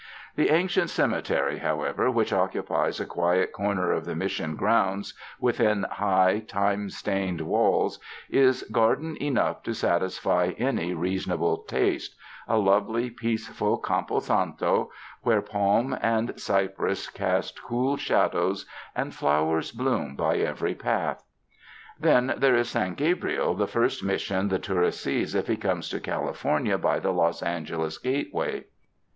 The 0.35 0.49
ancient 0.49 0.89
cemetery, 0.89 1.59
however, 1.59 2.09
which 2.09 2.33
occupies 2.33 2.99
a 2.99 3.05
quiet 3.05 3.51
corner 3.51 3.91
of 3.91 4.05
the 4.05 4.15
Mission 4.15 4.55
grounds 4.55 5.13
within 5.39 5.83
high, 5.91 6.39
time 6.47 6.89
stained 6.89 7.41
walls, 7.41 7.99
is 8.27 8.63
garden 8.71 9.15
enough 9.21 9.61
to 9.61 9.75
satisfy 9.75 10.53
any 10.57 10.95
reasonable 10.95 11.57
taste— 11.57 12.15
a 12.47 12.57
lovely, 12.57 13.11
peaceful 13.11 13.77
campo 13.77 14.19
santo 14.21 14.89
where 15.21 15.39
palm 15.43 15.95
and 16.01 16.33
cypress 16.39 17.07
cast 17.07 17.61
cool 17.61 17.95
shadows 17.95 18.65
and 18.95 19.13
flow 19.13 19.53
ers 19.53 19.71
bloom 19.71 20.15
by 20.15 20.37
every 20.37 20.73
path. 20.73 21.23
Then 21.99 22.33
there 22.37 22.55
is 22.55 22.69
San 22.69 22.95
Gabriel, 22.95 23.53
the 23.53 23.67
first 23.67 24.03
Mission 24.03 24.47
the 24.47 24.57
tourist 24.57 24.99
sees 25.01 25.35
if 25.35 25.45
he 25.45 25.55
comes 25.57 25.89
to 25.89 25.99
California 25.99 26.79
by 26.79 26.97
the 26.99 27.11
Los 27.13 27.43
Angeles 27.43 27.99
gateway. 27.99 28.63